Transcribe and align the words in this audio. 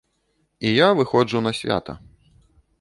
І 0.69 0.71
я 0.71 0.87
выходжу 1.01 1.45
на 1.47 1.55
свята. 1.61 1.93